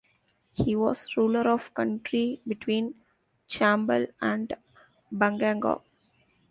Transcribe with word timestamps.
He 0.51 0.75
was 0.75 1.15
ruler 1.15 1.47
of 1.47 1.75
country 1.75 2.41
between 2.47 2.95
Chambal 3.47 4.11
and 4.19 4.51
Banganga. 5.13 5.83